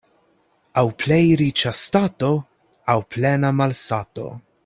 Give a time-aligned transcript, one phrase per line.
[0.81, 2.31] Aŭ plej riĉa stato,
[2.95, 4.29] aŭ plena malsato.